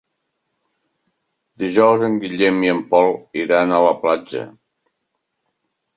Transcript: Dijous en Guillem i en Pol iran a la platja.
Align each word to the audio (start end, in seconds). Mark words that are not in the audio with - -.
Dijous 1.65 2.05
en 2.09 2.17
Guillem 2.23 2.59
i 2.65 2.71
en 2.77 2.81
Pol 2.95 3.13
iran 3.45 3.75
a 3.79 3.83
la 3.87 3.95
platja. 4.07 4.45